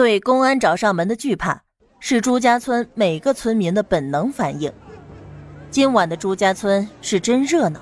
[0.00, 1.60] 对公安找上门的惧怕，
[1.98, 4.72] 是朱家村每个村民的本能反应。
[5.70, 7.78] 今晚的朱家村是真热闹，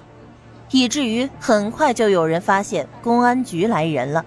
[0.72, 4.26] 以至于很快就有人发现公安局来人了。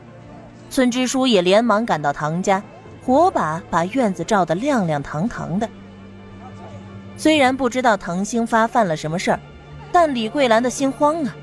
[0.69, 2.63] 村支书也连忙赶到唐家，
[3.05, 5.67] 火把把院子照得亮亮堂堂的。
[7.17, 9.39] 虽然不知道唐兴发犯了什么事儿，
[9.91, 11.35] 但李桂兰的心慌啊！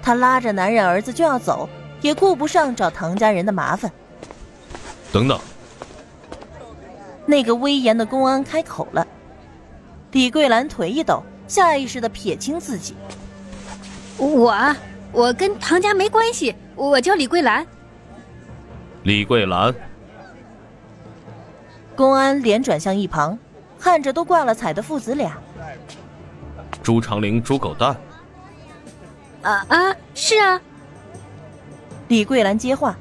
[0.00, 1.68] 她拉着男人儿子就要走，
[2.00, 3.90] 也顾不上找唐家人的麻烦。
[5.10, 5.36] 等等。
[7.30, 9.06] 那个威严的公安开口了。
[10.10, 12.96] 李桂兰腿一抖，下意识的撇清自己
[14.18, 14.76] ：“我，
[15.12, 17.64] 我跟唐家没关系，我叫李桂兰。”
[19.04, 19.72] 李桂兰。
[21.94, 23.38] 公安脸转向一旁，
[23.78, 25.38] 看着都挂了彩的父子俩。
[26.82, 27.96] 朱长林，猪狗蛋。
[29.42, 30.60] 啊啊，是啊。
[32.08, 32.96] 李桂兰接话。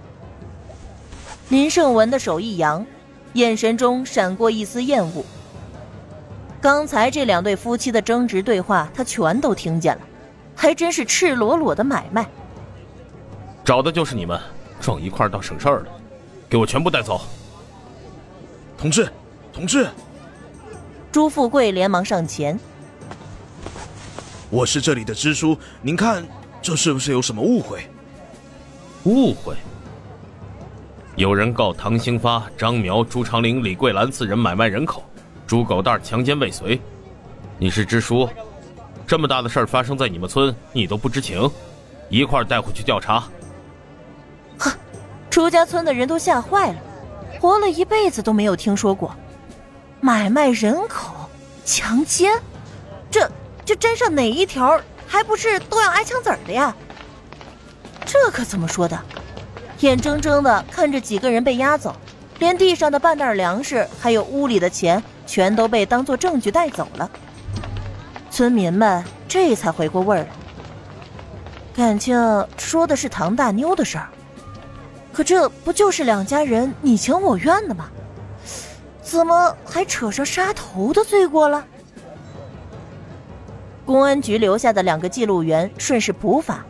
[1.49, 2.85] 林胜文的手一扬。
[3.33, 5.23] 眼神中闪过一丝厌恶。
[6.61, 10.02] 刚才这两对夫妻的争执对话，他全都听见了，
[10.55, 12.27] 还真是赤裸裸的买卖。
[13.63, 14.39] 找的就是你们，
[14.81, 15.88] 撞一块倒省事儿了，
[16.49, 17.21] 给我全部带走。
[18.77, 19.09] 同志，
[19.53, 19.88] 同志！
[21.11, 22.59] 朱富贵连忙上前。
[24.49, 26.25] 我是这里的支书，您看
[26.61, 27.88] 这是不是有什么误会？
[29.03, 29.55] 误会？
[31.20, 35.03] 有人告唐兴发、张苗、朱长林、李桂兰四人买卖人口，
[35.45, 36.80] 猪狗蛋强奸未遂。
[37.58, 38.30] 你是支书，
[39.06, 41.52] 这么大的事儿发生在你们村，你都不知情，
[42.08, 43.22] 一块带回去调查。
[44.58, 44.72] 呵，
[45.30, 46.76] 朱家村的人都吓坏了，
[47.42, 49.14] 活了一辈子都没有听说过，
[50.00, 51.14] 买卖人口、
[51.66, 52.31] 强奸，
[53.11, 53.30] 这
[53.66, 56.73] 这沾上哪一条，还不是都要挨枪子儿的呀？
[58.06, 58.98] 这可怎么说的？
[59.80, 61.95] 眼睁睁的看着几个人被押走，
[62.39, 67.09] 连地上的半袋粮食还有屋里的钱全都被当做证据带走了。
[68.30, 70.27] 村民们这才回过味儿来，
[71.76, 74.09] 感情说的是唐大妞的事儿，
[75.14, 77.89] 可这不就是两家人你情我愿的吗？
[79.02, 81.65] 怎么还扯上杀头的罪过了？
[83.86, 86.64] 公安局留下的两个记录员顺势普法，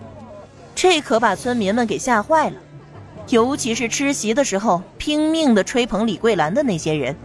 [0.73, 2.55] 这可把村民们给吓坏了。
[3.29, 7.16] 尤其是吃席的时候拼命的吹捧李桂兰的那些人，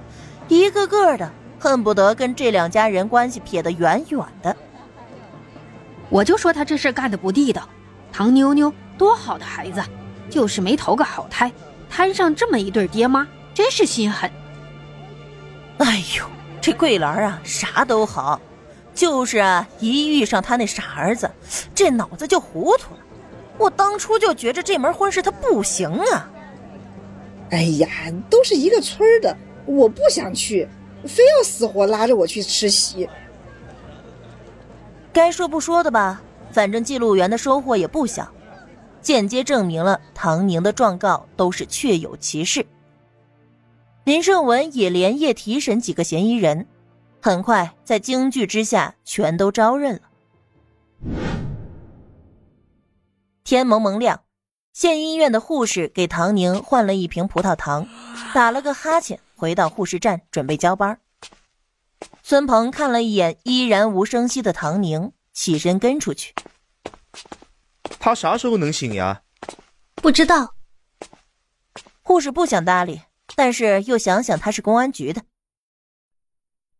[0.48, 4.54] 一个个的恨不得跟这两家人关系撇得远远的。
[6.10, 7.66] 我就说他这事干的不地道，
[8.12, 9.82] 唐妞妞多好的孩子，
[10.28, 11.50] 就是没投个好胎，
[11.88, 14.30] 摊上这么一对爹妈，真是心狠。
[15.78, 16.24] 哎呦，
[16.60, 18.38] 这桂兰啊，啥都好，
[18.94, 21.30] 就是啊，一遇上他那傻儿子，
[21.74, 23.00] 这脑子就糊涂了。
[23.58, 26.30] 我当初就觉着这门婚事他不行啊！
[27.50, 27.88] 哎呀，
[28.28, 30.68] 都是一个村的，我不想去，
[31.06, 33.08] 非要死活拉着我去吃席。
[35.12, 36.20] 该说不说的吧，
[36.50, 38.28] 反正记录员的收获也不小，
[39.00, 42.66] 间接证明了唐宁的状告都是确有其事。
[44.02, 46.66] 林胜文也连夜提审几个嫌疑人，
[47.22, 50.00] 很快在惊惧之下全都招认了。
[53.44, 54.24] 天蒙蒙亮，
[54.72, 57.86] 县医院的护士给唐宁换了一瓶葡萄糖，
[58.32, 60.98] 打了个哈欠，回到护士站准备交班。
[62.22, 66.34] 孙鹏看了一眼依然无声息的唐宁，起身跟出去。
[68.00, 69.20] 他啥时候能醒呀？
[69.96, 70.54] 不知道。
[72.00, 73.02] 护士不想搭理，
[73.36, 75.22] 但是又想想他是公安局的。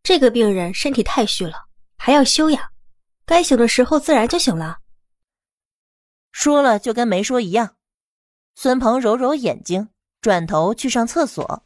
[0.03, 1.67] 这个病人身体太虚了，
[1.99, 2.71] 还要休养，
[3.27, 4.79] 该醒的时候自然就醒了。
[6.35, 7.77] 说了就跟没说一样。
[8.57, 9.89] 孙鹏揉揉眼睛，
[10.21, 11.63] 转头去上厕所。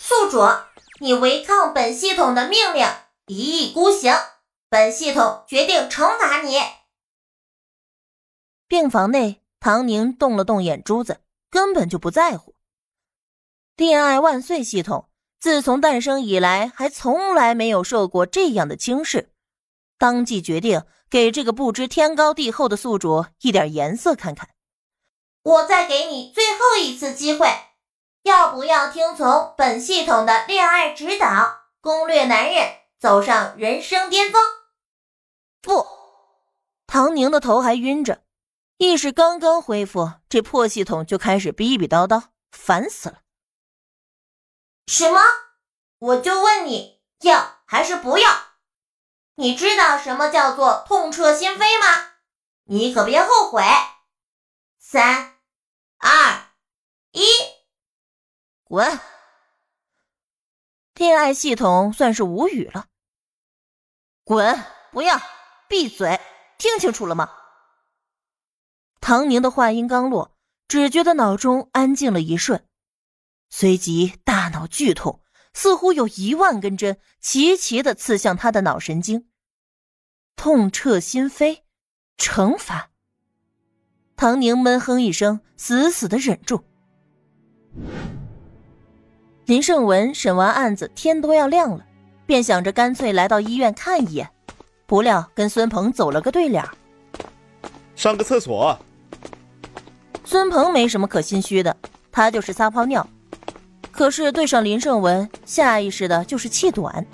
[0.00, 0.40] 宿主，
[0.98, 2.84] 你违抗本系统的命令，
[3.26, 4.16] 一意孤行，
[4.68, 6.58] 本系统决定惩罚你。
[8.66, 12.56] 病房内，唐宁动了动眼珠子，根本就不在乎。
[13.76, 15.08] 恋爱万岁系统
[15.38, 19.30] 自从诞生以来，还从来没有受过这样的轻视，
[19.98, 20.82] 当即决定。
[21.08, 24.50] 给这个不知天高地厚的宿主一点颜色看看。
[25.42, 27.48] 我再给你最后一次机会，
[28.24, 34.42] 要不要听从本系统的恋爱指导，攻略男人，走上人生巅峰？
[35.62, 35.86] 不，
[36.86, 38.22] 唐宁的头还晕着，
[38.78, 43.20] 意识刚刚恢复，这破系统就开始逼逼叨叨，烦死了。
[44.88, 45.20] 什么？
[45.98, 48.30] 我就问你要还是不要？
[49.38, 52.14] 你知道什么叫做痛彻心扉吗？
[52.64, 53.62] 你可别后悔。
[54.78, 55.38] 三、
[55.98, 56.48] 二、
[57.12, 57.22] 一
[58.64, 58.98] 滚！
[60.94, 62.86] 恋爱系统算是无语了。
[64.24, 64.64] 滚！
[64.90, 65.20] 不要！
[65.68, 66.18] 闭嘴！
[66.56, 67.30] 听清楚了吗？
[69.02, 70.34] 唐宁的话音刚落，
[70.66, 72.66] 只觉得脑中安静了一瞬，
[73.50, 75.22] 随即大脑剧痛，
[75.56, 79.24] 似乎有一万根针齐齐的刺向他的脑神经，
[80.36, 81.60] 痛彻心扉，
[82.18, 82.90] 惩罚。
[84.16, 86.62] 唐宁闷哼一声，死死的忍住。
[89.46, 91.86] 林胜文审完案子，天都要亮了，
[92.26, 94.30] 便想着干脆来到医院看一眼，
[94.84, 96.62] 不料跟孙鹏走了个对脸。
[97.94, 98.78] 上个厕所。
[100.22, 101.74] 孙鹏没什么可心虚的，
[102.12, 103.08] 他就是撒泡尿。
[103.96, 107.06] 可是对上林胜文，下意识的就是气短。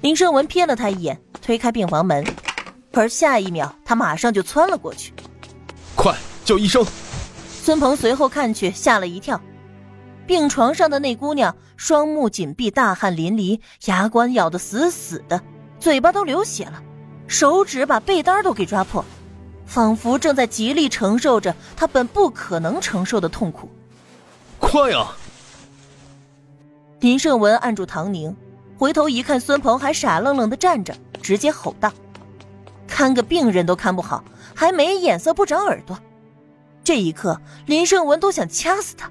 [0.00, 2.24] 林胜文瞥了他一眼，推开病房门，
[2.94, 5.12] 而下一秒，他马上就窜了过去。
[5.94, 6.14] 快
[6.46, 6.82] 叫医生！
[7.62, 9.38] 孙鹏随后看去，吓了一跳。
[10.26, 15.42] 病床上的那姑娘，双目紧闭，大汗淋漓，牙关咬得死死的，
[15.78, 16.82] 嘴巴都流血了，
[17.26, 19.04] 手指把被单都给抓破，
[19.66, 23.68] 仿佛正在极力承受着她本不可能承受的痛苦。
[24.58, 25.14] 快啊！
[27.00, 28.34] 林胜文按住唐宁，
[28.78, 31.92] 回头一看，孙鹏还傻愣愣的站着，直接吼道
[32.88, 35.98] ：“看个病人都看不好！”还没眼色不长耳朵，
[36.82, 39.10] 这一刻林胜文都想掐死他。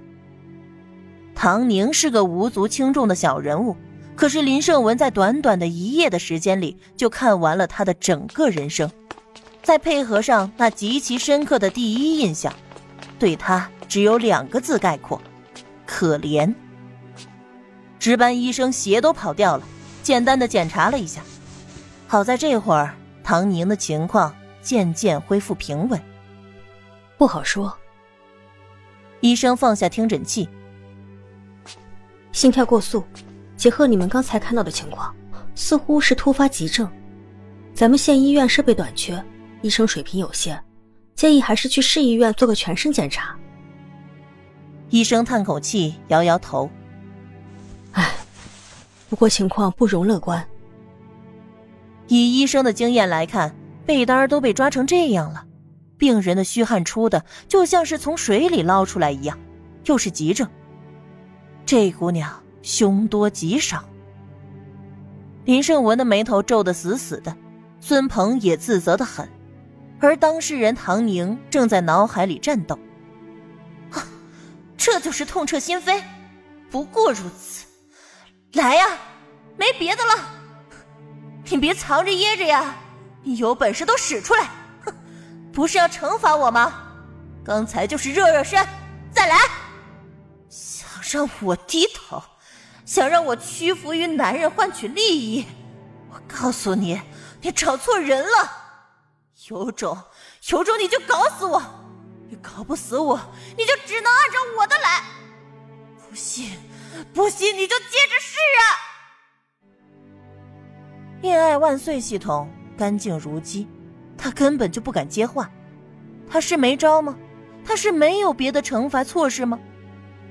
[1.35, 3.77] 唐宁是个无足轻重的小人物，
[4.15, 8.89] 可是林胜文在短短的一夜的时间里就看完了他的整个人生，
[9.61, 12.51] 再配合上那极其深刻的第一印象，
[13.19, 15.21] 对他只有两个字概括：
[15.85, 16.51] 可怜。
[17.99, 19.63] 值班医生鞋都跑掉了，
[20.03, 21.21] 简单的检查了一下，
[22.07, 24.33] 好在这会儿唐宁的情况。
[24.61, 26.01] 渐渐恢复平稳，
[27.19, 27.71] 不好说。
[29.19, 30.49] 医生放下听诊器，
[32.31, 33.03] 心跳过速，
[33.55, 35.15] 结合你们刚才看到的情况，
[35.53, 36.89] 似乎是突发急症。
[37.75, 39.23] 咱们县医院设备短缺，
[39.61, 40.59] 医生水平有限，
[41.13, 43.37] 建议还是去市医院做个全身检查。
[44.89, 46.84] 医生叹口气，摇摇头：“唉，
[49.09, 50.47] 不过情况不容乐观。
[52.07, 53.55] 以医生的经验来看。”
[53.85, 55.45] 被单都被抓成这样了，
[55.95, 59.37] 病人的虚汗出的就像是从水里捞出来一样，
[59.83, 60.49] 又是急症。
[61.67, 63.85] 这姑娘凶多吉少。
[65.43, 67.37] 林胜文的眉头皱得死死的，
[67.79, 69.29] 孙鹏也自责的很，
[69.99, 72.79] 而当事人唐宁正在脑海里战斗。
[74.75, 76.01] 这就是痛彻心扉，
[76.71, 77.67] 不过如此。
[78.55, 78.87] 来呀，
[79.57, 80.13] 没别的了，
[81.45, 82.75] 你别藏着掖着呀。
[83.21, 84.49] 你有本事都使出来！
[84.85, 84.93] 哼，
[85.51, 86.81] 不是要惩罚我吗？
[87.43, 88.65] 刚才就是热热身，
[89.11, 89.37] 再来！
[90.47, 92.21] 想让我低头，
[92.85, 95.45] 想让我屈服于男人换取利益？
[96.09, 97.01] 我告诉你，
[97.41, 98.51] 你找错人了！
[99.49, 99.97] 有种，
[100.49, 101.61] 有种你就搞死我！
[102.29, 103.19] 你搞不死我，
[103.57, 105.03] 你就只能按照我的来！
[106.09, 106.57] 不信，
[107.13, 108.63] 不信你就接着试啊！
[111.21, 112.49] 恋爱万岁系统。
[112.77, 113.69] 干净如鸡，
[114.17, 115.49] 他根本就不敢接话。
[116.29, 117.17] 他是没招吗？
[117.63, 119.57] 他是没有别的惩罚措施吗？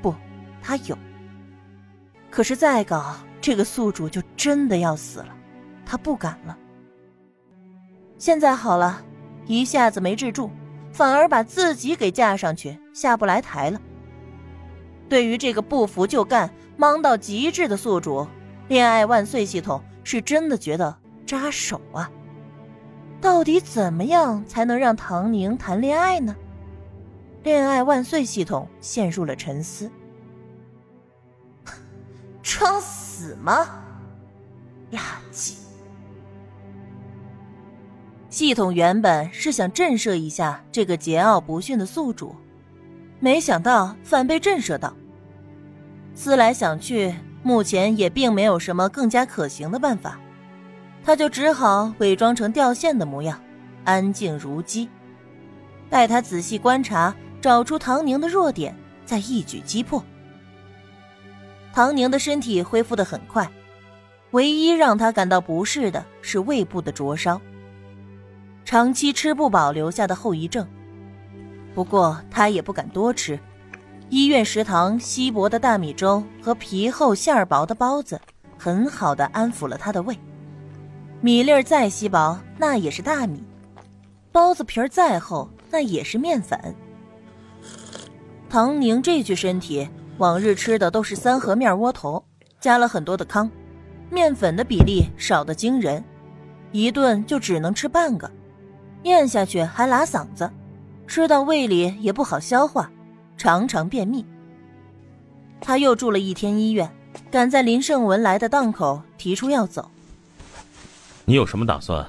[0.03, 0.15] 不，
[0.63, 0.99] 他有。
[2.31, 5.35] 可是再搞，这个宿主就真的要死了。
[5.87, 6.59] 他不敢了。
[8.19, 9.03] 现在好了，
[9.47, 10.51] 一下子没治住，
[10.93, 13.81] 反而把自己给架上去，下不来台了。
[15.15, 18.27] 对于这个不服就干、忙到极致的宿主，
[18.67, 22.11] 恋爱万岁系统是真的觉得扎手啊。
[23.21, 26.35] 到底怎么样才能让唐宁谈恋爱呢？
[27.45, 29.89] 恋爱万岁系统陷入了沉思。
[32.43, 33.69] 装死吗？
[34.91, 34.99] 垃
[35.33, 35.59] 圾！
[38.29, 42.35] 系统原本是想震慑一下这个桀骜不驯的宿主，
[43.21, 44.93] 没想到反被震慑到。
[46.15, 50.19] 思来想去，目前也并没有什么更加可行的办法。
[51.05, 53.39] 他就只好伪装成掉线的模样，
[53.85, 54.89] 安静如鸡，
[55.91, 60.03] 待他仔细观察，找出唐宁的弱点，再一举击破。
[61.75, 63.47] 唐宁的身体恢复的很快，
[64.31, 67.39] 唯一让他感到不适的是胃部的灼烧，
[68.65, 70.67] 长期吃不饱留下的后遗症。
[71.75, 73.39] 不过他也不敢多吃，
[74.15, 78.21] 医院食堂稀薄的大米粥和皮厚馅儿薄的包子，
[78.57, 80.17] 很好的安抚了他的胃。
[81.21, 83.41] 米粒儿再稀薄，那也是大米；
[84.31, 86.57] 包子皮儿再厚，那也是面粉。
[88.49, 92.25] 唐宁这具身体往日吃的都是三合面窝头，
[92.61, 93.51] 加了很多的糠，
[94.11, 96.05] 面粉的比例少得惊人，
[96.71, 98.31] 一顿就只能吃半个，
[99.03, 100.49] 咽下去还拉嗓子，
[101.09, 102.89] 吃到胃里也不好消化，
[103.37, 104.25] 常常便秘。
[105.61, 106.91] 他又住了一天医院，
[107.31, 109.91] 赶在林胜文来的档口提出要走。
[111.25, 112.07] 你有什么打算？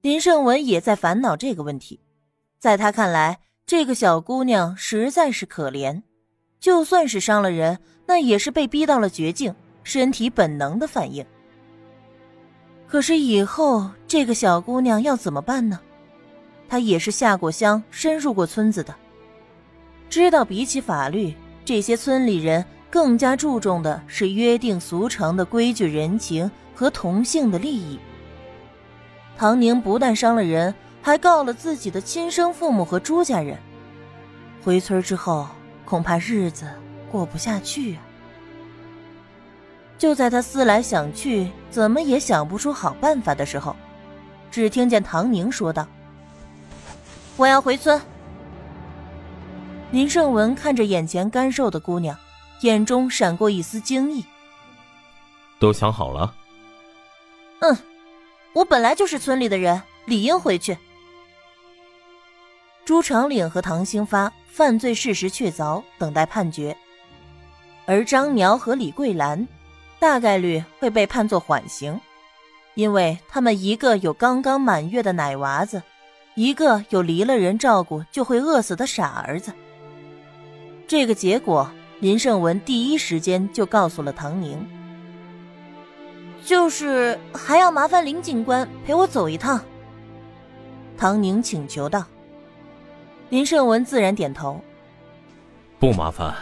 [0.00, 2.00] 林胜文也在烦恼这个问题，
[2.58, 6.02] 在他看来，这个小姑娘实在是可怜，
[6.60, 11.26] 就算是伤了人，那也是被逼到了绝境，身体本能的反应。
[12.86, 15.80] 可是以后这个小姑娘要怎么办呢？
[16.68, 18.94] 她也是下过乡、深入过村子的，
[20.08, 21.34] 知道比起法律，
[21.64, 27.98] 这些村里人更加注重的是约定俗成的规矩、人情和同性的利益。
[29.36, 33.58] 唐宁不但伤了人，还告了自己的亲生父母和朱家人。
[34.64, 35.46] 回村之后，
[35.84, 36.66] 恐怕日子
[37.10, 38.02] 过不下去啊！
[39.98, 43.76] 就在他思来想去，怎么也想不出好办法的时候，
[44.50, 45.86] 只听见唐宁说道
[47.36, 48.00] ：“我要回村。”
[49.96, 52.14] 林胜文看着眼前干瘦的姑娘，
[52.60, 54.22] 眼中闪过一丝惊异。
[55.58, 56.34] 都想好了？
[57.60, 57.74] 嗯。
[58.52, 60.76] 我本来就是村里的人，理应回去。
[62.84, 66.76] 朱长岭和唐兴发犯罪事实确凿，等待判决；
[67.86, 69.48] 而张苗和李桂兰，
[69.98, 71.98] 大概率会被判作缓刑，
[72.74, 75.82] 因为他们一个有刚刚满月的奶娃子，
[76.34, 79.50] 一个有离了人照顾就会饿死的傻儿子。
[80.88, 81.68] 这个结果，
[82.00, 84.64] 林胜文第一时间就告诉了唐宁。
[86.44, 89.60] 就是还要麻烦林警官陪我走一趟。
[90.96, 92.04] 唐宁请求道。
[93.30, 94.60] 林胜文自然点头。
[95.80, 96.32] 不麻烦，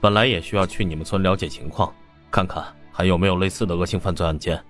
[0.00, 1.92] 本来也需要去你们村了解情况，
[2.30, 4.62] 看看还有没有类似的恶性犯罪案件。